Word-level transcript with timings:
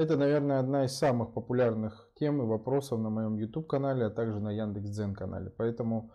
Это, 0.00 0.16
наверное, 0.16 0.60
одна 0.60 0.86
из 0.86 0.96
самых 0.96 1.34
популярных 1.34 2.08
тем 2.14 2.40
и 2.40 2.46
вопросов 2.46 2.98
на 3.00 3.10
моем 3.10 3.36
YouTube-канале, 3.36 4.06
а 4.06 4.10
также 4.10 4.40
на 4.40 4.50
Яндекс.Дзен 4.50 5.14
канале. 5.14 5.50
Поэтому 5.50 6.10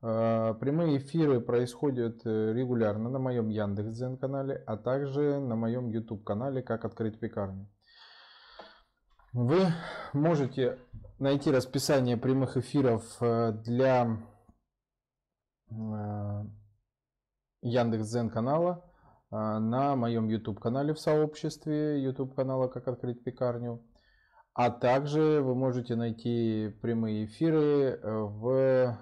э, 0.00 0.54
прямые 0.58 0.96
эфиры 0.96 1.42
происходят 1.42 2.22
э, 2.24 2.54
регулярно 2.54 3.10
на 3.10 3.18
моем 3.18 3.50
Яндекс.Дзен 3.50 4.16
канале, 4.16 4.64
а 4.66 4.78
также 4.78 5.38
на 5.38 5.54
моем 5.54 5.90
YouTube-канале 5.90 6.62
«Как 6.62 6.86
открыть 6.86 7.20
пекарню». 7.20 7.68
Вы 9.34 9.66
можете 10.14 10.78
найти 11.18 11.50
расписание 11.50 12.16
прямых 12.16 12.56
эфиров 12.56 13.04
э, 13.20 13.52
для 13.52 14.16
э, 15.68 16.44
Яндекс.Дзен 17.60 18.30
канала 18.30 18.82
на 19.30 19.96
моем 19.96 20.28
YouTube 20.28 20.60
канале 20.60 20.94
в 20.94 21.00
сообществе 21.00 22.02
YouTube 22.02 22.34
канала 22.34 22.68
«Как 22.68 22.88
открыть 22.88 23.22
пекарню». 23.24 23.82
А 24.54 24.70
также 24.70 25.42
вы 25.42 25.54
можете 25.54 25.96
найти 25.96 26.74
прямые 26.80 27.26
эфиры 27.26 28.00
в 28.02 28.98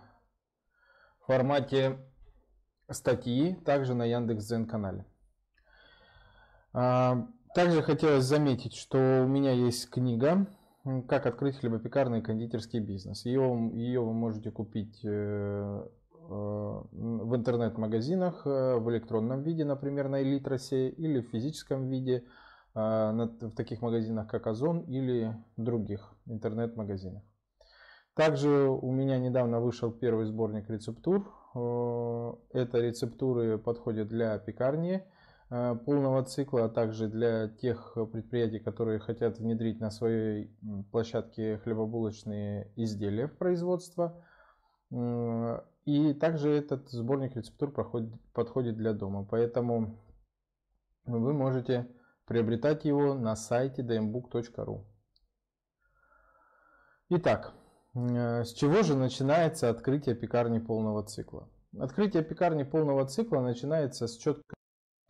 формате 1.27 1.98
статьи 2.91 3.55
также 3.64 3.95
на 3.95 4.05
Яндекс.Дзен 4.05 4.66
канале. 4.66 5.06
Также 7.55 7.83
хотелось 7.83 8.25
заметить, 8.25 8.75
что 8.75 9.22
у 9.25 9.28
меня 9.28 9.52
есть 9.52 9.88
книга 9.88 10.48
«Как 11.09 11.25
открыть 11.27 11.56
хлебопекарный 11.56 12.19
и 12.19 12.22
кондитерский 12.22 12.80
бизнес». 12.80 13.25
Ее, 13.25 13.70
ее 13.75 14.00
вы 14.00 14.12
можете 14.12 14.50
купить 14.50 15.05
э, 15.05 15.09
э, 15.09 15.88
в 16.28 17.36
интернет-магазинах 17.36 18.47
э, 18.47 18.77
в 18.77 18.91
электронном 18.91 19.42
виде, 19.42 19.64
например, 19.64 20.08
на 20.08 20.22
Элитросе, 20.22 20.89
или 20.89 21.20
в 21.20 21.31
физическом 21.31 21.89
виде 21.89 22.25
в 22.75 23.53
таких 23.56 23.83
магазинах, 23.83 24.27
как 24.27 24.48
Озон 24.48 24.81
или 24.81 25.33
других 25.56 26.12
интернет-магазинах. 26.27 27.22
Также 28.14 28.69
у 28.69 28.91
меня 28.91 29.16
недавно 29.19 29.61
вышел 29.61 29.92
первый 29.92 30.27
сборник 30.27 30.69
рецептур. 30.69 31.22
Это 31.53 32.81
рецептуры 32.81 33.59
подходят 33.59 34.09
для 34.09 34.36
пекарни, 34.38 35.05
Э, 35.50 35.77
полного 35.77 36.25
цикла, 36.25 36.64
а 36.64 36.69
также 36.69 37.06
для 37.09 37.48
тех 37.48 37.97
предприятий, 38.12 38.59
которые 38.59 38.98
хотят 38.98 39.38
внедрить 39.38 39.78
на 39.78 39.91
своей 39.91 40.50
площадке 40.91 41.59
хлебобулочные 41.59 42.72
изделия 42.77 43.28
в 43.28 43.36
производство. 43.36 44.25
И 45.85 46.15
также 46.15 46.51
этот 46.51 46.89
сборник 46.91 47.37
рецептур 47.37 47.71
проходит, 47.71 48.13
подходит 48.33 48.77
для 48.77 48.95
дома. 48.95 49.27
Поэтому 49.31 49.99
вы 51.05 51.33
можете 51.35 51.89
приобретать 52.27 52.85
его 52.85 53.15
на 53.15 53.37
сайте 53.37 53.83
dmbook.ru. 53.83 54.85
Итак, 57.11 57.53
э, 57.95 58.45
с 58.45 58.53
чего 58.55 58.83
же 58.83 58.97
начинается 58.97 59.69
открытие 59.69 60.15
пекарни 60.15 60.59
полного 60.59 61.05
цикла? 61.05 61.49
Открытие 61.79 62.23
пекарни 62.23 62.62
полного 62.62 63.07
цикла 63.07 63.41
начинается 63.41 64.07
с 64.07 64.17
четкой 64.17 64.57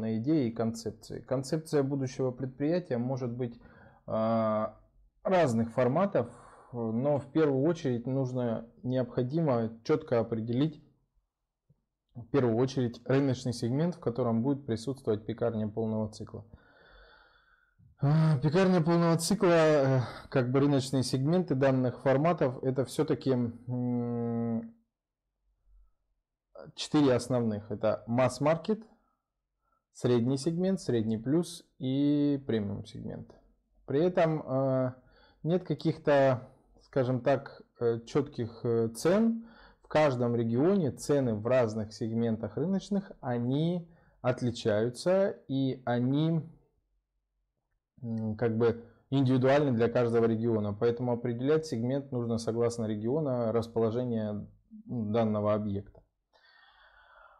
идеи 0.01 0.49
и 0.49 0.53
концепции. 0.53 1.21
Концепция 1.21 1.83
будущего 1.83 2.31
предприятия 2.33 2.99
может 2.99 3.31
быть 3.31 3.61
а, 4.07 4.77
разных 5.23 5.73
форматов, 5.73 6.29
но 6.75 7.19
в 7.19 7.31
первую 7.31 7.63
очередь 7.65 8.07
нужно, 8.07 8.69
необходимо 8.83 9.79
четко 9.85 10.21
определить 10.21 10.83
в 12.15 12.27
первую 12.31 12.57
очередь 12.57 13.01
рыночный 13.07 13.53
сегмент, 13.53 13.97
в 13.97 14.01
котором 14.01 14.43
будет 14.43 14.67
присутствовать 14.67 15.27
пекарня 15.27 15.69
полного 15.69 16.13
цикла. 16.13 16.45
А, 18.01 18.39
пекарня 18.39 18.81
полного 18.83 19.17
цикла, 19.17 19.47
э, 19.49 20.01
как 20.29 20.51
бы 20.51 20.61
рыночные 20.61 21.03
сегменты 21.03 21.55
данных 21.55 22.03
форматов, 22.03 22.63
это 22.63 22.85
все-таки 22.85 23.35
четыре 26.75 27.15
основных. 27.15 27.71
Это 27.71 28.05
масс-маркет, 28.07 28.83
средний 29.93 30.39
сегмент, 30.39 30.81
средний 30.81 31.19
плюс 31.19 31.65
и 31.79 32.43
премиум 32.47 32.85
сегмент. 32.85 33.31
При 33.87 34.03
этом 34.03 34.43
э, 34.43 34.95
нет 35.43 35.65
каких-то, 35.65 36.49
скажем 36.95 37.23
так, 37.23 37.61
э, 37.81 37.99
четких 38.07 38.61
э, 38.63 38.87
цен. 38.95 39.47
В 39.83 39.89
каждом 39.89 40.37
регионе 40.37 40.93
цены 40.93 41.35
в 41.35 41.45
разных 41.45 41.93
сегментах 41.93 42.57
рыночных, 42.57 43.11
они 43.21 43.89
отличаются 44.23 45.31
и 45.49 45.83
они 45.85 46.41
как 48.39 48.57
бы 48.57 48.85
индивидуальны 49.11 49.73
для 49.73 49.89
каждого 49.89 50.27
региона. 50.27 50.73
Поэтому 50.73 51.11
определять 51.11 51.67
сегмент 51.67 52.13
нужно 52.13 52.39
согласно 52.39 52.85
региона 52.85 53.51
расположения 53.51 54.47
данного 54.87 55.55
объекта. 55.55 56.01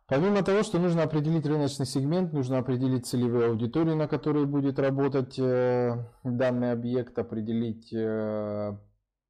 Помимо 0.09 0.43
того, 0.43 0.65
что 0.65 0.81
нужно 0.81 1.05
определить 1.05 1.47
рыночный 1.47 1.87
сегмент, 1.87 2.33
нужно 2.33 2.59
определить 2.59 3.07
целевую 3.07 3.51
аудиторию, 3.51 3.95
на 3.95 4.09
которой 4.09 4.47
будет 4.47 4.81
работать 4.81 5.39
э, 5.39 5.97
данный 6.25 6.73
объект, 6.73 7.17
определить 7.21 7.95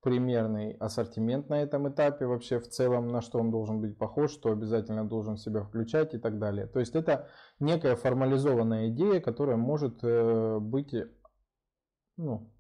примерный 0.04 0.72
ассортимент 0.72 1.48
на 1.48 1.62
этом 1.62 1.88
этапе, 1.88 2.26
вообще 2.26 2.60
в 2.60 2.69
целом, 2.69 3.09
на 3.09 3.22
что 3.22 3.38
он 3.38 3.50
должен 3.50 3.81
быть 3.81 3.97
похож, 3.97 4.31
что 4.31 4.53
обязательно 4.53 5.09
должен 5.09 5.38
себя 5.38 5.62
включать 5.62 6.12
и 6.12 6.19
так 6.19 6.38
далее. 6.38 6.66
То 6.66 6.78
есть 6.78 6.94
это 6.94 7.31
некая 7.59 7.97
формализованная 7.97 8.91
идея, 8.91 9.20
которая 9.20 9.56
может 9.56 10.00
э, 10.03 10.59
быть 10.60 10.94
ну, 12.19 12.53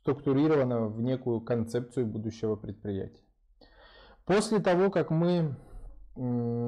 структурирована 0.00 0.86
в 0.88 1.00
некую 1.00 1.40
концепцию 1.40 2.06
будущего 2.06 2.54
предприятия. 2.54 3.24
После 4.26 4.58
того, 4.58 4.90
как 4.90 5.10
мы 5.10 5.56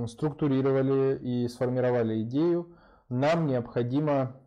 структурировали 0.09 1.19
и 1.19 1.47
сформировали 1.49 2.22
идею, 2.22 2.75
нам 3.10 3.47
необходимо 3.47 4.41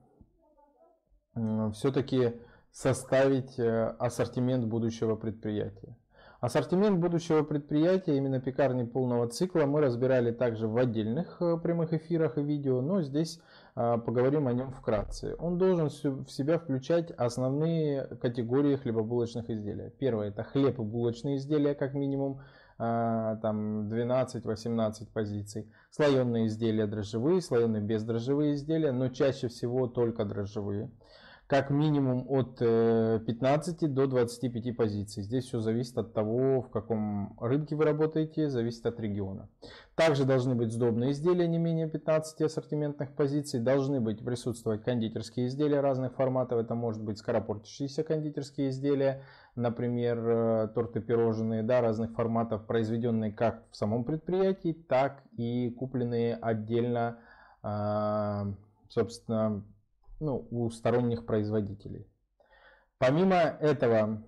все-таки 1.74 2.34
составить 2.72 3.58
э, 3.60 3.96
ассортимент 4.00 4.66
будущего 4.66 5.16
предприятия. 5.16 5.96
Ассортимент 6.40 7.00
будущего 7.00 7.44
предприятия, 7.44 8.16
именно 8.16 8.40
пекарни 8.40 8.84
полного 8.84 9.28
цикла, 9.28 9.66
мы 9.66 9.82
разбирали 9.82 10.32
также 10.32 10.68
в 10.68 10.78
отдельных 10.78 11.42
э, 11.42 11.58
прямых 11.58 11.94
эфирах 11.94 12.38
и 12.38 12.42
видео, 12.42 12.82
но 12.82 13.02
здесь 13.02 13.42
э, 13.76 13.98
поговорим 14.06 14.48
о 14.48 14.54
нем 14.54 14.72
вкратце. 14.72 15.36
Он 15.40 15.58
должен 15.58 15.90
в 15.90 16.32
себя 16.32 16.58
включать 16.60 17.12
основные 17.12 18.06
категории 18.22 18.78
хлебобулочных 18.78 19.50
изделий. 19.50 19.90
Первое 20.00 20.30
это 20.30 20.44
хлеб 20.44 20.80
и 20.80 20.84
булочные 20.84 21.38
изделия, 21.38 21.76
как 21.76 21.94
минимум. 21.94 22.42
Там 22.78 23.90
12-18 23.90 25.08
позиций. 25.14 25.70
Слоеные 25.92 26.48
изделия 26.48 26.88
дрожжевые, 26.88 27.42
слоеные 27.42 27.82
бездрожжевые 27.82 28.54
изделия, 28.54 28.94
но 28.94 29.10
чаще 29.10 29.50
всего 29.50 29.88
только 29.88 30.24
дрожжевые 30.24 30.90
как 31.50 31.72
минимум 31.72 32.28
от 32.30 32.60
15 32.60 33.82
э, 33.82 33.88
до 33.88 34.06
25 34.06 34.78
позиций. 34.78 35.24
Здесь 35.24 35.46
все 35.46 35.60
зависит 35.60 35.98
от 35.98 36.14
того, 36.14 36.62
в 36.62 36.70
каком 36.70 37.36
рынке 37.40 37.76
вы 37.76 37.86
работаете, 37.86 38.50
зависит 38.50 38.86
от 38.86 39.00
региона. 39.00 39.50
Также 39.96 40.26
должны 40.26 40.54
быть 40.54 40.72
сдобные 40.72 41.12
изделия 41.12 41.48
не 41.48 41.58
менее 41.58 41.90
15 41.90 42.42
ассортиментных 42.42 43.16
позиций. 43.16 43.60
Должны 43.60 44.00
быть 44.00 44.24
присутствовать 44.24 44.84
кондитерские 44.84 45.48
изделия 45.48 45.82
разных 45.82 46.14
форматов. 46.14 46.60
Это 46.60 46.76
может 46.76 47.02
быть 47.02 47.18
скоропортящиеся 47.18 48.04
кондитерские 48.04 48.70
изделия, 48.70 49.24
например, 49.56 50.20
э, 50.20 50.68
торты, 50.76 51.02
пирожные 51.02 51.64
да, 51.64 51.82
разных 51.82 52.12
форматов, 52.12 52.68
произведенные 52.68 53.32
как 53.32 53.64
в 53.72 53.76
самом 53.76 54.04
предприятии, 54.04 54.74
так 54.88 55.24
и 55.36 55.72
купленные 55.72 56.36
отдельно, 56.36 57.18
а, 57.64 58.54
собственно, 58.88 59.64
ну, 60.20 60.48
у 60.52 60.70
сторонних 60.70 61.26
производителей. 61.26 62.08
Помимо 62.98 63.36
этого, 63.36 64.24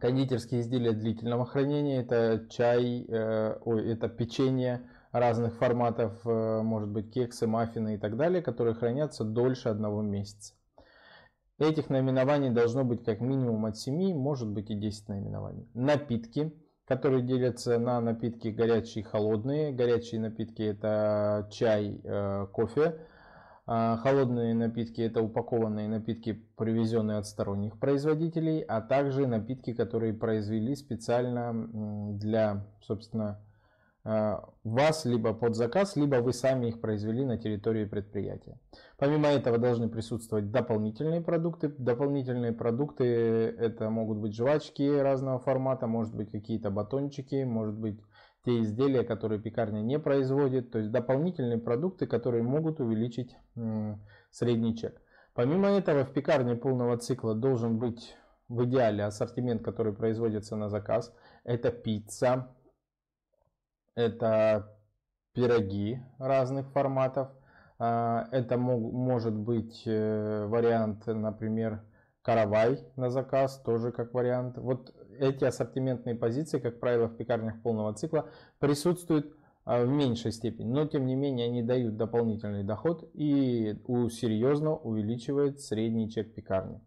кондитерские 0.00 0.60
изделия 0.60 0.92
длительного 0.92 1.46
хранения, 1.46 2.00
это 2.00 2.46
чай, 2.48 3.04
э, 3.08 3.58
ой, 3.64 3.92
это 3.92 4.08
печенье 4.08 4.88
разных 5.12 5.56
форматов, 5.56 6.24
э, 6.24 6.62
может 6.62 6.88
быть 6.88 7.12
кексы, 7.12 7.46
маффины 7.46 7.96
и 7.96 7.98
так 7.98 8.16
далее, 8.16 8.42
которые 8.42 8.74
хранятся 8.74 9.24
дольше 9.24 9.68
одного 9.68 10.02
месяца. 10.02 10.54
Этих 11.58 11.90
наименований 11.90 12.50
должно 12.50 12.84
быть 12.84 13.04
как 13.04 13.20
минимум 13.20 13.66
от 13.66 13.76
7, 13.76 14.14
может 14.14 14.48
быть 14.48 14.70
и 14.70 14.74
10 14.74 15.08
наименований. 15.08 15.68
Напитки, 15.74 16.54
которые 16.86 17.22
делятся 17.22 17.78
на 17.78 18.00
напитки 18.00 18.48
горячие 18.48 19.04
и 19.04 19.06
холодные. 19.06 19.70
Горячие 19.70 20.20
напитки 20.20 20.62
это 20.62 21.48
чай, 21.52 22.00
э, 22.02 22.46
кофе. 22.52 23.06
А, 23.66 23.96
холодные 23.98 24.54
напитки 24.54 25.00
это 25.00 25.22
упакованные 25.22 25.88
напитки, 25.88 26.44
привезенные 26.56 27.18
от 27.18 27.26
сторонних 27.26 27.78
производителей, 27.78 28.60
а 28.60 28.80
также 28.80 29.26
напитки, 29.26 29.72
которые 29.72 30.12
произвели 30.12 30.74
специально 30.74 31.52
для, 32.18 32.66
собственно, 32.80 33.38
вас 34.02 35.04
либо 35.04 35.34
под 35.34 35.54
заказ, 35.54 35.94
либо 35.94 36.16
вы 36.16 36.32
сами 36.32 36.68
их 36.68 36.80
произвели 36.80 37.24
на 37.24 37.36
территории 37.36 37.84
предприятия. 37.84 38.58
Помимо 38.96 39.28
этого 39.28 39.58
должны 39.58 39.88
присутствовать 39.88 40.50
дополнительные 40.50 41.20
продукты. 41.20 41.68
Дополнительные 41.68 42.52
продукты 42.52 43.04
это 43.04 43.90
могут 43.90 44.16
быть 44.16 44.34
жвачки 44.34 44.88
разного 44.88 45.38
формата, 45.38 45.86
может 45.86 46.14
быть 46.14 46.30
какие-то 46.30 46.70
батончики, 46.70 47.44
может 47.44 47.74
быть 47.74 48.00
те 48.44 48.62
изделия, 48.62 49.04
которые 49.04 49.40
пекарня 49.40 49.80
не 49.80 49.98
производит. 49.98 50.70
То 50.70 50.78
есть 50.78 50.90
дополнительные 50.90 51.58
продукты, 51.58 52.06
которые 52.06 52.42
могут 52.42 52.80
увеличить 52.80 53.36
средний 54.30 54.76
чек. 54.76 55.00
Помимо 55.34 55.68
этого 55.68 56.04
в 56.04 56.12
пекарне 56.12 56.56
полного 56.56 56.96
цикла 56.98 57.34
должен 57.34 57.78
быть 57.78 58.16
в 58.48 58.64
идеале 58.64 59.04
ассортимент, 59.04 59.62
который 59.62 59.92
производится 59.92 60.56
на 60.56 60.68
заказ. 60.68 61.14
Это 61.44 61.70
пицца, 61.70 62.48
это 63.94 64.76
пироги 65.32 66.02
разных 66.18 66.68
форматов. 66.72 67.28
А, 67.78 68.28
это 68.32 68.58
может 68.58 69.34
быть 69.34 69.84
э, 69.86 70.46
вариант, 70.46 71.06
например, 71.06 71.82
каравай 72.22 72.84
на 72.96 73.08
заказ, 73.08 73.60
тоже 73.62 73.92
как 73.92 74.12
вариант. 74.12 74.58
Вот 74.58 74.94
эти 75.20 75.44
ассортиментные 75.44 76.14
позиции, 76.14 76.58
как 76.58 76.80
правило, 76.80 77.08
в 77.08 77.16
пекарнях 77.16 77.62
полного 77.62 77.92
цикла 77.94 78.30
присутствуют 78.58 79.36
а, 79.64 79.84
в 79.84 79.88
меньшей 79.88 80.32
степени, 80.32 80.68
но 80.68 80.86
тем 80.86 81.06
не 81.06 81.14
менее 81.14 81.46
они 81.46 81.62
дают 81.62 81.96
дополнительный 81.96 82.64
доход 82.64 83.08
и 83.12 83.76
серьезно 84.10 84.74
увеличивает 84.74 85.60
средний 85.60 86.10
чек 86.10 86.34
пекарни. 86.34 86.80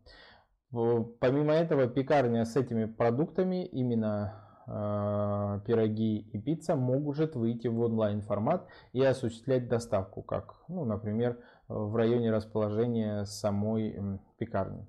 Помимо 0.71 1.53
этого, 1.53 1.87
пекарня 1.87 2.45
с 2.45 2.55
этими 2.55 2.85
продуктами, 2.85 3.63
именно 3.63 4.33
э, 4.65 5.59
пироги 5.67 6.17
и 6.33 6.41
пицца, 6.41 6.75
может 6.75 7.35
выйти 7.35 7.67
в 7.67 7.79
онлайн 7.79 8.21
формат 8.21 8.67
и 8.91 9.03
осуществлять 9.03 9.69
доставку, 9.69 10.23
как, 10.23 10.55
ну, 10.67 10.83
например, 10.83 11.37
в 11.67 11.95
районе 11.95 12.31
расположения 12.31 13.25
самой 13.25 14.19
пекарни. 14.39 14.87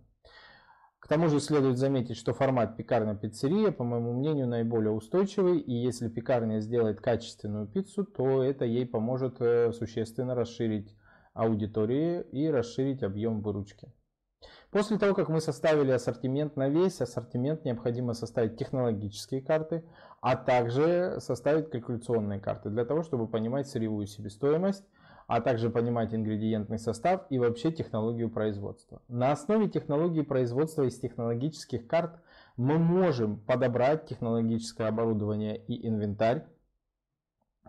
К 1.05 1.07
тому 1.07 1.29
же 1.29 1.39
следует 1.39 1.77
заметить, 1.77 2.17
что 2.17 2.33
формат 2.33 2.79
пекарня-пиццерия, 2.79 3.73
по 3.73 3.85
моему 3.85 4.15
мнению, 4.15 4.49
наиболее 4.49 4.91
устойчивый, 4.91 5.59
и 5.59 5.71
если 5.71 6.09
пекарня 6.09 6.61
сделает 6.61 7.03
качественную 7.03 7.67
пиццу, 7.67 8.07
то 8.07 8.43
это 8.43 8.65
ей 8.65 8.87
поможет 8.87 9.37
э, 9.41 9.71
существенно 9.73 10.35
расширить 10.35 10.97
аудиторию 11.35 12.25
и 12.33 12.47
расширить 12.49 13.03
объем 13.03 13.43
выручки. 13.43 13.93
После 14.71 14.97
того, 14.97 15.13
как 15.13 15.29
мы 15.29 15.43
составили 15.43 15.91
ассортимент 15.91 16.57
на 16.57 16.71
весь 16.71 17.03
ассортимент, 17.03 17.67
необходимо 17.67 18.15
составить 18.15 18.57
технологические 18.57 19.43
карты, 19.43 19.85
а 20.23 20.37
также 20.37 21.17
составить 21.21 21.69
калькуляционные 21.69 22.41
карты 22.41 22.71
для 22.71 22.87
того, 22.87 23.03
чтобы 23.03 23.29
понимать 23.29 23.69
сырьевую 23.69 24.07
себестоимость, 24.07 24.87
а 25.27 25.41
также 25.41 25.71
понимать 25.71 26.15
ингредиентный 26.15 26.79
состав 26.79 27.27
и 27.31 27.39
вообще 27.39 27.73
технологию 27.73 28.31
производства. 28.31 29.03
На 29.09 29.33
основе 29.33 29.69
технологии 29.69 30.23
производства 30.23 30.83
из 30.83 30.99
технологических 30.99 31.87
карт 31.87 32.21
мы 32.57 32.79
можем 32.79 33.39
подобрать 33.39 34.07
технологическое 34.07 34.89
оборудование 34.89 35.57
и 35.57 35.89
инвентарь, 35.89 36.45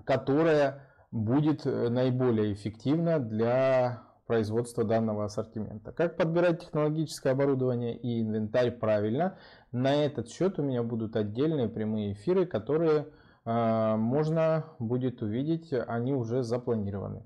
которое 0.04 0.81
будет 1.12 1.66
наиболее 1.66 2.54
эффективно 2.54 3.19
для 3.19 4.04
производства 4.28 4.84
данного 4.84 5.25
ассортимента. 5.25 5.92
Как 5.92 6.18
подбирать 6.18 6.62
технологическое 6.62 7.34
оборудование 7.34 7.96
и 7.96 8.22
инвентарь 8.22 8.72
правильно, 8.72 9.38
на 9.72 9.96
этот 10.04 10.30
счет 10.30 10.60
у 10.60 10.63
меня 10.63 10.84
будут 10.84 11.16
отдельные 11.16 11.69
прямые 11.69 12.13
эфиры, 12.13 12.46
которые 12.46 13.01
э, 13.01 13.06
можно 13.46 14.66
будет 14.80 15.22
увидеть, 15.22 15.72
они 15.72 16.14
уже 16.14 16.44
запланированы. 16.44 17.24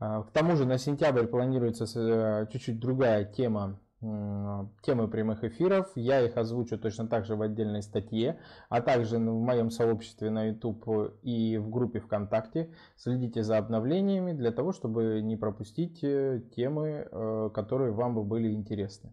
Э, 0.00 0.24
к 0.26 0.32
тому 0.32 0.56
же 0.56 0.66
на 0.66 0.78
сентябрь 0.78 1.26
планируется 1.26 1.84
э, 1.84 2.46
чуть-чуть 2.50 2.80
другая 2.80 3.24
тема 3.24 3.78
темы 4.02 5.06
прямых 5.06 5.44
эфиров. 5.44 5.92
Я 5.94 6.20
их 6.22 6.36
озвучу 6.36 6.76
точно 6.76 7.06
так 7.06 7.24
же 7.24 7.36
в 7.36 7.42
отдельной 7.42 7.82
статье, 7.82 8.40
а 8.68 8.80
также 8.80 9.18
в 9.18 9.20
моем 9.20 9.70
сообществе 9.70 10.30
на 10.30 10.48
YouTube 10.48 11.14
и 11.22 11.56
в 11.56 11.70
группе 11.70 12.00
ВКонтакте. 12.00 12.74
Следите 12.96 13.44
за 13.44 13.58
обновлениями 13.58 14.32
для 14.32 14.50
того, 14.50 14.72
чтобы 14.72 15.20
не 15.22 15.36
пропустить 15.36 16.02
э, 16.02 16.42
темы, 16.56 17.06
э, 17.10 17.50
которые 17.54 17.92
вам 17.92 18.16
бы 18.16 18.24
были 18.24 18.52
интересны. 18.52 19.12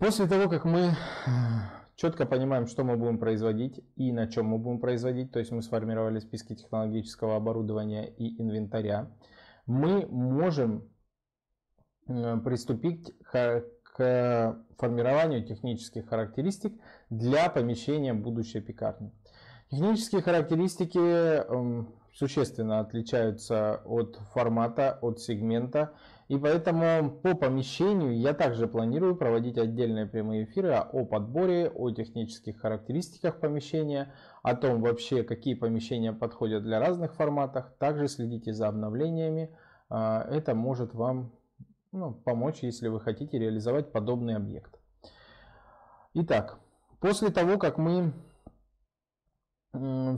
После 0.00 0.26
того, 0.26 0.48
как 0.48 0.64
мы 0.64 0.80
э, 0.80 0.92
четко 1.96 2.26
понимаем, 2.26 2.66
что 2.66 2.84
мы 2.84 2.96
будем 2.96 3.18
производить 3.18 3.80
и 3.96 4.12
на 4.12 4.26
чем 4.26 4.46
мы 4.46 4.58
будем 4.58 4.80
производить, 4.80 5.32
то 5.32 5.38
есть 5.38 5.50
мы 5.50 5.62
сформировали 5.62 6.18
списки 6.18 6.54
технологического 6.54 7.36
оборудования 7.36 8.06
и 8.06 8.40
инвентаря, 8.40 9.10
мы 9.66 10.06
можем 10.06 10.90
э, 12.08 12.36
приступить 12.44 13.14
к 13.30 13.64
формированию 14.76 15.44
технических 15.46 16.08
характеристик 16.08 16.74
для 17.10 17.48
помещения 17.48 18.12
будущей 18.12 18.60
пекарни. 18.60 19.12
Технические 19.70 20.22
характеристики 20.22 20.98
эм, 20.98 21.94
существенно 22.14 22.78
отличаются 22.80 23.82
от 23.84 24.16
формата, 24.32 24.98
от 25.02 25.20
сегмента. 25.20 25.92
И 26.28 26.38
поэтому 26.38 27.10
по 27.10 27.34
помещению 27.34 28.18
я 28.18 28.32
также 28.32 28.66
планирую 28.66 29.16
проводить 29.16 29.58
отдельные 29.58 30.06
прямые 30.06 30.44
эфиры 30.44 30.72
о 30.72 31.04
подборе, 31.04 31.68
о 31.68 31.90
технических 31.90 32.60
характеристиках 32.60 33.40
помещения, 33.40 34.14
о 34.42 34.54
том 34.54 34.80
вообще, 34.80 35.22
какие 35.22 35.54
помещения 35.54 36.12
подходят 36.12 36.62
для 36.62 36.80
разных 36.80 37.14
форматов. 37.14 37.66
Также 37.78 38.08
следите 38.08 38.54
за 38.54 38.68
обновлениями. 38.68 39.54
А, 39.90 40.26
это 40.30 40.54
может 40.54 40.94
вам 40.94 41.32
ну, 41.92 42.12
помочь, 42.12 42.62
если 42.62 42.88
вы 42.88 43.00
хотите 43.00 43.38
реализовать 43.38 43.92
подобный 43.92 44.36
объект. 44.36 44.78
Итак, 46.14 46.58
после 47.00 47.28
того, 47.30 47.58
как 47.58 47.76
мы 47.76 48.12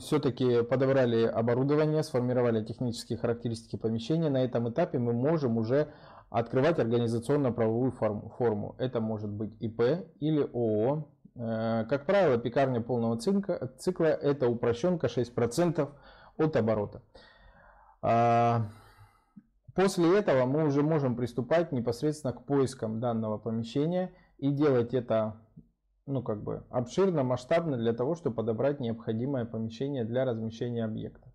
все-таки 0.00 0.62
подобрали 0.62 1.24
оборудование, 1.24 2.02
сформировали 2.02 2.64
технические 2.64 3.18
характеристики 3.18 3.76
помещения. 3.76 4.28
На 4.28 4.44
этом 4.44 4.68
этапе 4.68 4.98
мы 4.98 5.12
можем 5.12 5.56
уже 5.56 5.88
открывать 6.30 6.78
организационно-правовую 6.78 7.92
форму. 7.92 8.34
форму. 8.36 8.74
Это 8.78 9.00
может 9.00 9.30
быть 9.30 9.56
ИП 9.60 10.06
или 10.20 10.42
ООО. 10.42 11.08
Э, 11.36 11.84
как 11.88 12.06
правило, 12.06 12.38
пекарня 12.38 12.80
полного 12.80 13.16
цикла, 13.18 13.70
цикла 13.78 14.06
это 14.06 14.48
упрощенка 14.48 15.08
6% 15.08 15.88
от 16.36 16.56
оборота. 16.56 17.02
А, 18.02 18.66
после 19.74 20.18
этого 20.18 20.44
мы 20.46 20.66
уже 20.66 20.82
можем 20.82 21.16
приступать 21.16 21.72
непосредственно 21.72 22.32
к 22.32 22.44
поискам 22.44 23.00
данного 23.00 23.38
помещения 23.38 24.12
и 24.38 24.50
делать 24.50 24.94
это 24.94 25.36
ну, 26.06 26.22
как 26.22 26.42
бы 26.42 26.64
обширно, 26.70 27.22
масштабно 27.24 27.76
для 27.76 27.92
того, 27.92 28.14
чтобы 28.14 28.36
подобрать 28.36 28.80
необходимое 28.80 29.44
помещение 29.44 30.04
для 30.04 30.24
размещения 30.24 30.84
объекта. 30.84 31.32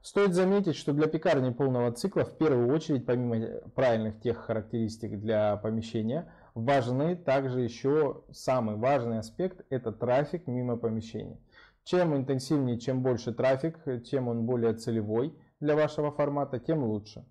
Стоит 0.00 0.34
заметить, 0.34 0.76
что 0.76 0.92
для 0.92 1.06
пекарни 1.06 1.50
полного 1.50 1.90
цикла 1.90 2.24
в 2.24 2.36
первую 2.36 2.68
очередь, 2.72 3.06
помимо 3.06 3.60
правильных 3.74 4.20
тех 4.20 4.36
характеристик 4.36 5.18
для 5.18 5.56
помещения, 5.56 6.30
важны 6.54 7.16
также 7.16 7.62
еще 7.62 8.22
самый 8.30 8.76
важный 8.76 9.18
аспект– 9.18 9.64
это 9.70 9.92
трафик 9.92 10.46
мимо 10.46 10.76
помещения. 10.76 11.40
Чем 11.84 12.14
интенсивнее, 12.14 12.78
чем 12.78 13.02
больше 13.02 13.32
трафик, 13.32 13.78
тем 14.04 14.28
он 14.28 14.44
более 14.44 14.74
целевой 14.74 15.34
для 15.60 15.74
вашего 15.74 16.12
формата, 16.12 16.58
тем 16.58 16.84
лучше. 16.84 17.24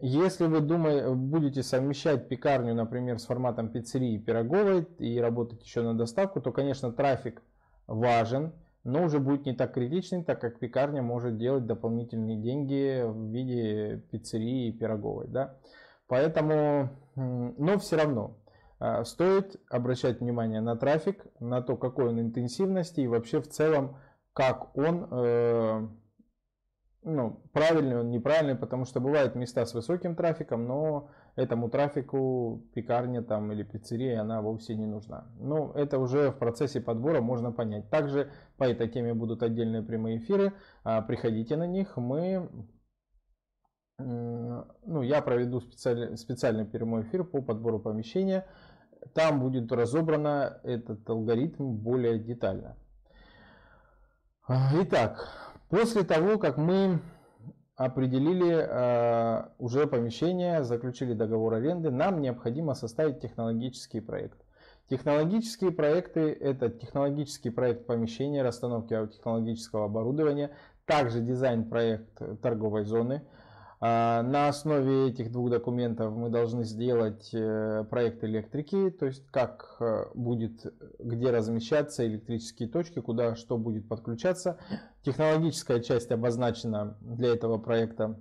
Если 0.00 0.46
вы 0.46 0.60
думаете, 0.60 1.10
будете 1.10 1.62
совмещать 1.64 2.28
пекарню, 2.28 2.74
например, 2.74 3.18
с 3.18 3.26
форматом 3.26 3.68
пиццерии 3.68 4.14
и 4.14 4.18
пироговой 4.18 4.86
и 4.98 5.18
работать 5.18 5.64
еще 5.64 5.82
на 5.82 5.96
доставку, 5.96 6.40
то, 6.40 6.52
конечно, 6.52 6.92
трафик 6.92 7.42
важен, 7.88 8.52
но 8.84 9.04
уже 9.04 9.18
будет 9.18 9.44
не 9.44 9.54
так 9.54 9.74
критичный, 9.74 10.22
так 10.22 10.40
как 10.40 10.60
пекарня 10.60 11.02
может 11.02 11.36
делать 11.36 11.66
дополнительные 11.66 12.36
деньги 12.36 13.02
в 13.04 13.32
виде 13.32 14.04
пиццерии 14.12 14.68
и 14.68 14.72
пироговой. 14.72 15.26
Да? 15.26 15.56
Поэтому, 16.06 16.90
но 17.16 17.78
все 17.78 17.96
равно, 17.96 18.36
а, 18.78 19.04
стоит 19.04 19.56
обращать 19.68 20.20
внимание 20.20 20.60
на 20.60 20.76
трафик, 20.76 21.26
на 21.40 21.60
то, 21.60 21.76
какой 21.76 22.08
он 22.08 22.20
интенсивности 22.20 23.00
и 23.00 23.08
вообще 23.08 23.40
в 23.40 23.48
целом, 23.48 23.96
как 24.32 24.76
он, 24.76 25.08
э, 25.10 25.88
ну, 27.08 27.40
правильный 27.52 27.98
он, 27.98 28.10
неправильный, 28.10 28.54
потому 28.54 28.84
что 28.84 29.00
бывают 29.00 29.34
места 29.34 29.64
с 29.64 29.72
высоким 29.72 30.14
трафиком, 30.14 30.66
но 30.66 31.10
этому 31.36 31.70
трафику 31.70 32.62
пекарня 32.74 33.22
там 33.22 33.50
или 33.50 33.62
пиццерия, 33.62 34.20
она 34.20 34.42
вовсе 34.42 34.74
не 34.74 34.86
нужна. 34.86 35.26
Но 35.38 35.72
это 35.74 35.98
уже 35.98 36.30
в 36.30 36.38
процессе 36.38 36.80
подбора 36.80 37.22
можно 37.22 37.50
понять. 37.50 37.88
Также 37.88 38.30
по 38.58 38.64
этой 38.64 38.88
теме 38.88 39.14
будут 39.14 39.42
отдельные 39.42 39.82
прямые 39.82 40.18
эфиры, 40.18 40.52
а, 40.84 41.00
приходите 41.00 41.56
на 41.56 41.66
них, 41.66 41.96
мы 41.96 42.48
ну, 43.98 45.02
я 45.02 45.22
проведу 45.22 45.60
специальный, 45.60 46.16
специальный 46.16 46.64
прямой 46.64 47.02
эфир 47.02 47.24
по 47.24 47.42
подбору 47.42 47.80
помещения. 47.80 48.46
Там 49.12 49.40
будет 49.40 49.72
разобрано 49.72 50.60
этот 50.62 51.08
алгоритм 51.10 51.72
более 51.72 52.18
детально. 52.20 52.76
Итак, 54.48 55.47
после 55.68 56.04
того, 56.04 56.38
как 56.38 56.56
мы 56.56 57.00
определили 57.76 58.56
э, 58.56 59.48
уже 59.58 59.86
помещение, 59.86 60.64
заключили 60.64 61.14
договор 61.14 61.54
аренды, 61.54 61.90
нам 61.90 62.20
необходимо 62.20 62.74
составить 62.74 63.20
технологический 63.20 64.00
проект. 64.00 64.38
Технологические 64.90 65.70
проекты– 65.70 66.32
это 66.40 66.70
технологический 66.70 67.50
проект 67.50 67.86
помещения, 67.86 68.42
расстановки 68.42 68.94
технологического 69.12 69.84
оборудования, 69.84 70.50
также 70.86 71.20
дизайн-проект 71.20 72.40
торговой 72.40 72.84
зоны– 72.84 73.22
на 73.80 74.48
основе 74.48 75.08
этих 75.08 75.30
двух 75.30 75.50
документов 75.50 76.12
мы 76.16 76.30
должны 76.30 76.64
сделать 76.64 77.30
э, 77.32 77.84
проект 77.88 78.24
электрики, 78.24 78.90
то 78.90 79.06
есть 79.06 79.24
как 79.30 79.76
э, 79.78 80.06
будет, 80.14 80.66
где 80.98 81.30
размещаться 81.30 82.04
электрические 82.04 82.68
точки, 82.68 83.00
куда 83.00 83.36
что 83.36 83.56
будет 83.56 83.88
подключаться. 83.88 84.58
Технологическая 85.04 85.80
часть 85.80 86.10
обозначена 86.10 86.98
для 87.00 87.32
этого 87.32 87.58
проекта. 87.58 88.18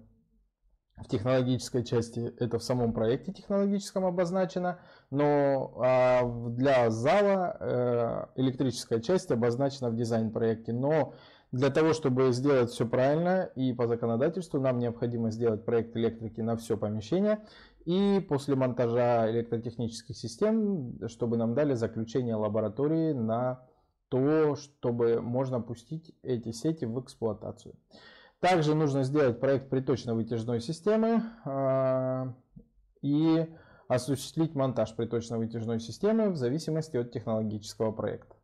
В 0.97 1.07
технологической 1.07 1.83
части 1.83 2.33
это 2.39 2.57
в 2.57 2.63
самом 2.63 2.91
проекте 2.91 3.31
технологическом 3.31 4.05
обозначено, 4.05 4.79
но 5.11 5.75
а, 5.79 6.23
для 6.49 6.89
зала 6.89 7.57
э, 7.59 8.41
электрическая 8.41 8.99
часть 8.99 9.29
обозначена 9.29 9.91
в 9.91 9.95
дизайн-проекте. 9.95 10.73
Но 10.73 11.13
для 11.51 11.69
того, 11.69 11.93
чтобы 11.93 12.31
сделать 12.31 12.71
все 12.71 12.85
правильно 12.85 13.49
и 13.55 13.73
по 13.73 13.87
законодательству, 13.87 14.59
нам 14.59 14.79
необходимо 14.79 15.31
сделать 15.31 15.63
проект 15.63 15.95
электрики 15.95 16.41
на 16.41 16.57
все 16.57 16.77
помещение. 16.77 17.39
И 17.85 18.25
после 18.27 18.55
монтажа 18.55 19.31
электротехнических 19.31 20.15
систем, 20.17 20.99
чтобы 21.07 21.37
нам 21.37 21.53
дали 21.53 21.73
заключение 21.73 22.35
лаборатории 22.35 23.13
на 23.13 23.61
то, 24.09 24.55
чтобы 24.55 25.21
можно 25.21 25.61
пустить 25.61 26.13
эти 26.21 26.51
сети 26.51 26.85
в 26.85 26.99
эксплуатацию. 26.99 27.75
Также 28.39 28.75
нужно 28.75 29.03
сделать 29.03 29.39
проект 29.39 29.69
приточно-вытяжной 29.69 30.59
системы 30.59 31.23
э, 31.45 32.25
и 33.01 33.47
осуществить 33.87 34.53
монтаж 34.53 34.93
приточно-вытяжной 34.95 35.79
системы 35.79 36.29
в 36.29 36.35
зависимости 36.35 36.97
от 36.97 37.11
технологического 37.11 37.91
проекта 37.91 38.36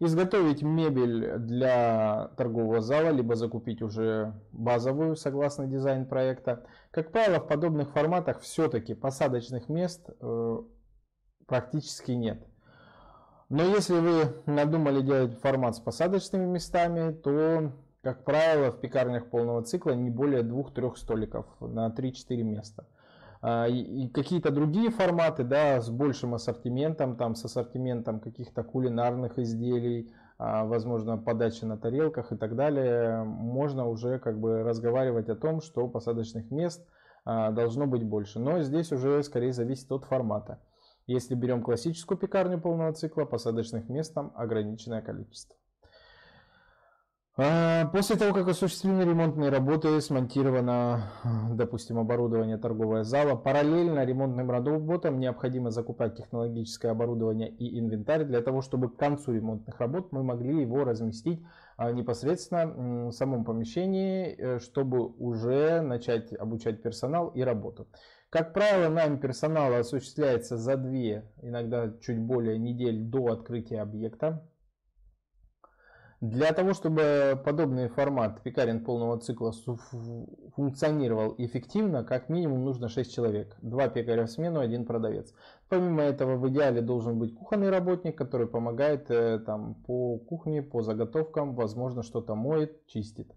изготовить 0.00 0.62
мебель 0.62 1.38
для 1.38 2.30
торгового 2.36 2.80
зала, 2.80 3.10
либо 3.10 3.36
закупить 3.36 3.82
уже 3.82 4.34
базовую 4.50 5.14
согласно 5.14 5.66
дизайн 5.66 6.06
проекта. 6.06 6.64
Как 6.90 7.12
правило, 7.12 7.38
в 7.38 7.46
подобных 7.46 7.90
форматах 7.90 8.40
все-таки 8.40 8.94
посадочных 8.94 9.68
мест 9.68 10.08
э, 10.20 10.56
практически 11.46 12.12
нет. 12.12 12.42
Но 13.50 13.62
если 13.62 13.98
вы 13.98 14.42
надумали 14.46 15.02
делать 15.02 15.38
формат 15.40 15.76
с 15.76 15.80
посадочными 15.80 16.46
местами, 16.46 17.12
то, 17.12 17.72
как 18.02 18.24
правило, 18.24 18.72
в 18.72 18.80
пекарнях 18.80 19.28
полного 19.28 19.62
цикла 19.62 19.90
не 19.90 20.08
более 20.08 20.42
двух-трех 20.42 20.96
столиков 20.96 21.46
на 21.60 21.88
3-4 21.88 22.42
места. 22.42 22.86
А, 23.42 23.66
и 23.66 24.08
какие-то 24.08 24.50
другие 24.50 24.90
форматы, 24.90 25.44
да, 25.44 25.80
с 25.80 25.88
большим 25.88 26.34
ассортиментом, 26.34 27.16
там, 27.16 27.34
с 27.34 27.44
ассортиментом 27.44 28.20
каких-то 28.20 28.62
кулинарных 28.62 29.38
изделий, 29.38 30.12
а, 30.38 30.64
возможно, 30.64 31.16
подачи 31.16 31.64
на 31.64 31.78
тарелках 31.78 32.32
и 32.32 32.36
так 32.36 32.54
далее, 32.54 33.24
можно 33.24 33.86
уже 33.86 34.18
как 34.18 34.38
бы 34.38 34.62
разговаривать 34.62 35.28
о 35.28 35.36
том, 35.36 35.60
что 35.62 35.88
посадочных 35.88 36.50
мест 36.50 36.86
а, 37.24 37.50
должно 37.50 37.86
быть 37.86 38.04
больше. 38.04 38.38
Но 38.38 38.60
здесь 38.62 38.92
уже 38.92 39.22
скорее 39.22 39.52
зависит 39.52 39.90
от 39.90 40.04
формата. 40.04 40.60
Если 41.06 41.34
берем 41.34 41.62
классическую 41.62 42.18
пекарню 42.18 42.60
полного 42.60 42.92
цикла, 42.92 43.24
посадочных 43.24 43.88
мест 43.88 44.14
там 44.14 44.32
ограниченное 44.36 45.00
количество. 45.00 45.56
А, 47.42 47.86
после 47.86 48.16
того, 48.16 48.34
как 48.34 48.48
осуществлены 48.48 49.00
ремонтные 49.00 49.48
работы, 49.48 49.98
смонтировано, 50.02 51.10
допустим, 51.54 51.98
оборудование 51.98 52.58
торгового 52.58 53.02
зала, 53.02 53.34
параллельно 53.34 54.04
ремонтным 54.04 54.50
работам 54.50 55.18
необходимо 55.18 55.70
закупать 55.70 56.18
технологическое 56.18 56.92
оборудование 56.92 57.48
и 57.48 57.78
инвентарь 57.78 58.24
для 58.24 58.42
того, 58.42 58.60
чтобы 58.60 58.90
к 58.90 58.96
концу 58.96 59.32
ремонтных 59.32 59.80
работ 59.80 60.12
мы 60.12 60.22
могли 60.22 60.60
его 60.60 60.84
разместить 60.84 61.42
а, 61.78 61.92
непосредственно 61.92 63.08
в 63.08 63.12
самом 63.12 63.46
помещении, 63.46 64.36
э, 64.36 64.58
чтобы 64.58 65.06
уже 65.06 65.80
начать 65.80 66.34
обучать 66.34 66.82
персонал 66.82 67.28
и 67.28 67.40
работу. 67.40 67.88
Как 68.28 68.52
правило, 68.52 68.90
найм 68.92 69.18
персонала 69.18 69.78
осуществляется 69.78 70.58
за 70.58 70.76
две, 70.76 71.24
иногда 71.40 71.90
чуть 72.02 72.18
более 72.18 72.58
недель 72.58 73.00
до 73.00 73.28
открытия 73.28 73.80
объекта. 73.80 74.46
Для 76.20 76.52
того, 76.52 76.74
чтобы 76.74 77.40
подобный 77.46 77.88
формат 77.88 78.42
пекарен 78.42 78.84
полного 78.84 79.18
цикла 79.18 79.54
функционировал 80.54 81.34
эффективно, 81.38 82.04
как 82.04 82.28
минимум 82.28 82.62
нужно 82.62 82.90
6 82.90 83.14
человек. 83.14 83.56
Два 83.62 83.88
пекаря 83.88 84.26
в 84.26 84.30
смену, 84.30 84.60
один 84.60 84.84
продавец. 84.84 85.32
Помимо 85.70 86.02
этого, 86.02 86.36
в 86.36 86.46
идеале 86.50 86.82
должен 86.82 87.18
быть 87.18 87.34
кухонный 87.34 87.70
работник, 87.70 88.18
который 88.18 88.46
помогает 88.46 89.10
э, 89.10 89.38
там, 89.38 89.76
по 89.86 90.18
кухне, 90.18 90.62
по 90.62 90.82
заготовкам, 90.82 91.54
возможно, 91.54 92.02
что-то 92.02 92.34
моет, 92.34 92.86
чистит. 92.86 93.32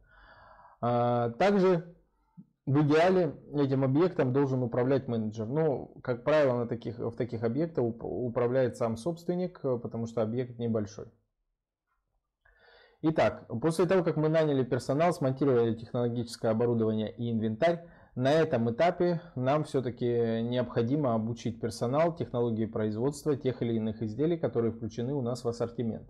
А, 0.81 1.29
также 1.29 1.95
в 2.65 2.81
идеале 2.81 3.33
этим 3.53 3.85
объектом 3.85 4.33
должен 4.33 4.61
управлять 4.61 5.07
менеджер. 5.07 5.47
Но, 5.47 5.85
как 6.01 6.25
правило, 6.25 6.57
на 6.57 6.67
таких, 6.67 6.99
в 6.99 7.15
таких 7.15 7.43
объектах 7.43 7.85
управляет 7.85 8.75
сам 8.75 8.97
собственник, 8.97 9.61
э, 9.63 9.77
потому 9.81 10.05
что 10.05 10.21
объект 10.21 10.59
небольшой. 10.59 11.05
Итак, 13.05 13.45
после 13.61 13.85
того, 13.85 14.01
как 14.01 14.15
мы 14.15 14.29
наняли 14.29 14.63
персонал, 14.63 15.11
смонтировали 15.11 15.75
технологическое 15.75 16.51
оборудование 16.51 17.11
и 17.11 17.29
инвентарь, 17.29 17.83
на 18.15 18.31
этом 18.31 18.71
этапе 18.71 19.19
нам 19.35 19.65
все-таки 19.65 20.41
необходимо 20.41 21.13
обучить 21.13 21.59
персонал 21.59 22.15
технологии 22.15 22.65
производства 22.65 23.35
тех 23.35 23.61
или 23.61 23.73
иных 23.73 24.01
изделий, 24.01 24.37
которые 24.37 24.71
включены 24.71 25.13
у 25.13 25.21
нас 25.21 25.43
в 25.43 25.49
ассортимент. 25.49 26.09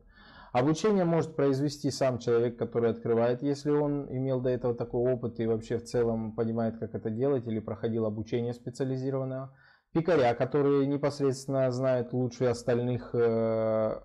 Обучение 0.52 1.04
может 1.04 1.36
произвести 1.36 1.90
сам 1.90 2.20
человек, 2.20 2.60
который 2.60 2.92
открывает, 2.92 3.42
если 3.42 3.72
он 3.72 4.06
имел 4.16 4.40
до 4.40 4.50
этого 4.50 4.76
такой 4.76 5.12
опыт 5.12 5.40
и 5.40 5.48
вообще 5.48 5.80
в 5.80 5.86
целом 5.86 6.36
понимает, 6.36 6.78
как 6.78 6.94
это 6.94 7.10
делать, 7.10 7.48
или 7.48 7.58
проходил 7.58 8.06
обучение 8.06 8.54
специализированное. 8.54 9.50
Пекаря, 9.94 10.36
которые 10.36 10.86
непосредственно 10.86 11.72
знают 11.72 12.14
лучше 12.14 12.46
остальных 12.46 13.12
э, 13.14 14.00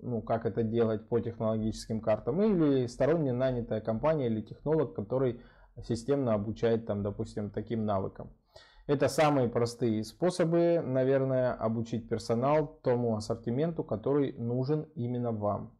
ну, 0.00 0.22
как 0.22 0.46
это 0.46 0.62
делать 0.62 1.08
по 1.08 1.20
технологическим 1.20 2.00
картам, 2.00 2.42
или 2.42 2.86
сторонняя 2.86 3.34
нанятая 3.34 3.80
компания 3.80 4.26
или 4.26 4.40
технолог, 4.40 4.94
который 4.94 5.40
системно 5.82 6.34
обучает, 6.34 6.86
там, 6.86 7.02
допустим, 7.02 7.50
таким 7.50 7.84
навыкам. 7.84 8.30
Это 8.86 9.08
самые 9.08 9.48
простые 9.48 10.02
способы, 10.02 10.80
наверное, 10.82 11.52
обучить 11.52 12.08
персонал 12.08 12.78
тому 12.82 13.16
ассортименту, 13.16 13.84
который 13.84 14.32
нужен 14.32 14.88
именно 14.94 15.30
вам. 15.30 15.78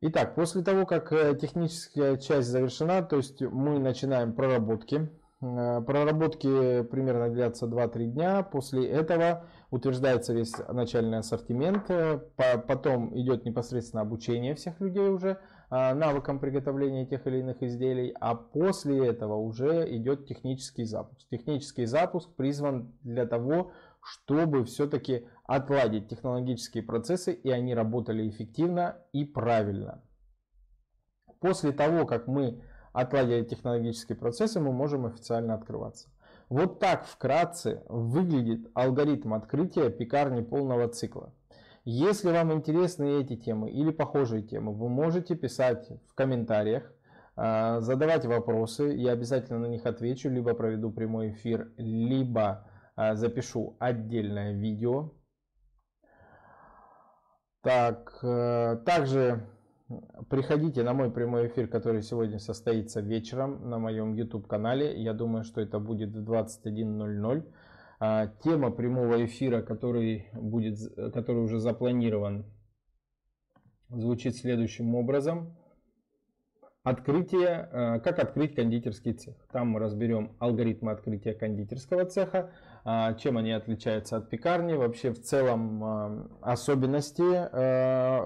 Итак, 0.00 0.34
после 0.34 0.62
того, 0.62 0.86
как 0.86 1.12
э, 1.12 1.34
техническая 1.34 2.16
часть 2.16 2.48
завершена, 2.48 3.02
то 3.02 3.16
есть 3.16 3.40
мы 3.40 3.78
начинаем 3.78 4.34
проработки. 4.34 5.10
Э, 5.42 5.80
проработки 5.86 6.82
примерно 6.84 7.30
длятся 7.30 7.66
2-3 7.66 8.06
дня. 8.06 8.42
После 8.42 8.88
этого 8.88 9.46
утверждается 9.70 10.32
весь 10.32 10.54
начальный 10.68 11.18
ассортимент, 11.18 11.90
э, 11.90 12.20
потом 12.66 13.18
идет 13.18 13.44
непосредственно 13.44 14.02
обучение 14.02 14.54
всех 14.54 14.80
людей 14.80 15.08
уже 15.08 15.38
а, 15.70 15.92
навыкам 15.94 16.38
приготовления 16.38 17.04
тех 17.04 17.26
или 17.26 17.38
иных 17.38 17.62
изделий, 17.62 18.14
а 18.20 18.36
после 18.36 19.06
этого 19.08 19.34
уже 19.34 19.84
идет 19.96 20.26
технический 20.26 20.84
запуск. 20.84 21.28
Технический 21.30 21.86
запуск 21.86 22.32
призван 22.36 22.92
для 23.02 23.26
того, 23.26 23.72
чтобы 24.00 24.64
все-таки 24.66 25.26
отладить 25.44 26.08
технологические 26.08 26.84
процессы 26.84 27.32
и 27.32 27.50
они 27.50 27.74
работали 27.74 28.28
эффективно 28.28 28.98
и 29.12 29.24
правильно. 29.24 30.04
После 31.40 31.72
того, 31.72 32.06
как 32.06 32.28
мы 32.28 32.62
отладили 32.94 33.44
технологические 33.44 34.16
процессы, 34.16 34.60
мы 34.60 34.72
можем 34.72 35.04
официально 35.04 35.52
открываться. 35.52 36.08
Вот 36.48 36.78
так 36.78 37.04
вкратце 37.04 37.82
выглядит 37.88 38.70
алгоритм 38.72 39.34
открытия 39.34 39.90
пекарни 39.90 40.42
полного 40.42 40.88
цикла. 40.88 41.34
Если 41.84 42.30
вам 42.30 42.52
интересны 42.52 43.20
эти 43.20 43.36
темы 43.36 43.70
или 43.70 43.90
похожие 43.90 44.42
темы, 44.42 44.72
вы 44.72 44.88
можете 44.88 45.34
писать 45.34 45.90
в 46.08 46.14
комментариях, 46.14 46.90
а, 47.36 47.80
задавать 47.80 48.24
вопросы, 48.26 48.94
я 48.94 49.12
обязательно 49.12 49.58
на 49.58 49.66
них 49.66 49.84
отвечу, 49.84 50.30
либо 50.30 50.54
проведу 50.54 50.92
прямой 50.92 51.32
эфир, 51.32 51.72
либо 51.76 52.66
а, 52.94 53.16
запишу 53.16 53.76
отдельное 53.80 54.52
видео. 54.52 55.12
Так, 57.60 58.18
э, 58.22 58.76
также 58.84 59.48
приходите 60.28 60.82
на 60.82 60.94
мой 60.94 61.10
прямой 61.10 61.48
эфир, 61.48 61.68
который 61.68 62.02
сегодня 62.02 62.38
состоится 62.38 63.00
вечером 63.00 63.68
на 63.68 63.78
моем 63.78 64.14
YouTube 64.14 64.46
канале. 64.46 65.00
Я 65.02 65.12
думаю, 65.12 65.44
что 65.44 65.60
это 65.60 65.78
будет 65.78 66.14
в 66.14 66.22
21.00. 66.30 67.52
А, 68.00 68.26
тема 68.42 68.70
прямого 68.70 69.24
эфира, 69.24 69.62
который, 69.62 70.28
будет, 70.32 70.78
который 71.12 71.42
уже 71.42 71.58
запланирован, 71.58 72.44
звучит 73.88 74.36
следующим 74.36 74.94
образом. 74.94 75.56
Открытие, 76.84 77.66
а, 77.72 77.98
как 77.98 78.18
открыть 78.18 78.54
кондитерский 78.54 79.14
цех. 79.14 79.34
Там 79.50 79.68
мы 79.68 79.80
разберем 79.80 80.32
алгоритмы 80.38 80.92
открытия 80.92 81.32
кондитерского 81.32 82.04
цеха, 82.04 82.50
а, 82.84 83.14
чем 83.14 83.38
они 83.38 83.52
отличаются 83.52 84.18
от 84.18 84.28
пекарни, 84.28 84.74
вообще 84.74 85.10
в 85.10 85.22
целом 85.22 86.28
особенности 86.42 87.22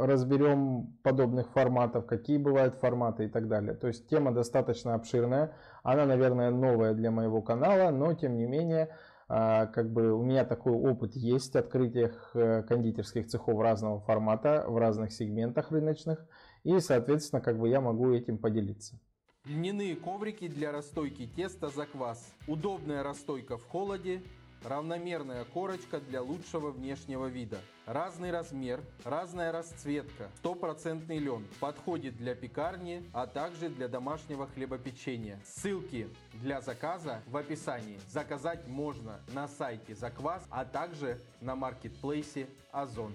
разберем 0.05 0.99
подобных 1.05 1.53
форматов, 1.53 2.07
какие 2.07 2.39
бывают 2.39 2.75
форматы 2.75 3.27
и 3.27 3.29
так 3.29 3.47
далее. 3.47 3.75
То 3.75 3.87
есть 3.87 4.09
тема 4.09 4.33
достаточно 4.33 4.95
обширная, 4.95 5.53
она, 5.85 6.05
наверное, 6.05 6.51
новая 6.51 6.95
для 6.95 7.13
моего 7.13 7.41
канала, 7.41 7.93
но 7.93 8.13
тем 8.15 8.37
не 8.37 8.47
менее 8.47 8.89
как 9.29 9.93
бы 9.93 10.13
у 10.15 10.25
меня 10.25 10.45
такой 10.45 10.73
опыт 10.73 11.15
есть 11.15 11.55
открытиях 11.55 12.31
э, 12.33 12.63
кондитерских 12.63 13.27
цехов 13.27 13.61
разного 13.61 14.01
формата 14.01 14.65
в 14.67 14.79
разных 14.79 15.13
сегментах 15.13 15.71
рыночных. 15.71 16.25
И, 16.65 16.79
соответственно, 16.81 17.41
как 17.41 17.59
бы 17.59 17.69
я 17.69 17.81
могу 17.81 18.13
этим 18.13 18.39
поделиться. 18.39 18.99
Льняные 19.45 19.97
коврики 19.97 20.49
для 20.49 20.73
расстойки 20.73 21.27
теста 21.27 21.69
за 21.69 21.87
квас. 21.87 22.35
Удобная 22.47 23.03
расстойка 23.03 23.57
в 23.57 23.65
холоде 23.67 24.23
Равномерная 24.65 25.45
корочка 25.45 26.01
для 26.01 26.21
лучшего 26.21 26.71
внешнего 26.71 27.27
вида. 27.27 27.59
Разный 27.87 28.33
размер, 28.33 28.81
разная 29.05 29.53
расцветка. 29.53 30.31
Стопроцентный 30.39 31.19
лен. 31.19 31.47
Подходит 31.61 32.17
для 32.17 32.35
пекарни, 32.35 33.05
а 33.13 33.27
также 33.27 33.69
для 33.69 33.89
домашнего 33.89 34.47
хлебопечения. 34.49 35.41
Ссылки 35.45 36.09
для 36.35 36.61
заказа 36.61 37.23
в 37.29 37.37
описании. 37.37 38.01
Заказать 38.09 38.67
можно 38.67 39.21
на 39.33 39.47
сайте 39.47 39.95
Заквас, 39.95 40.45
а 40.51 40.65
также 40.65 41.21
на 41.41 41.55
маркетплейсе 41.55 42.49
Озон. 42.73 43.13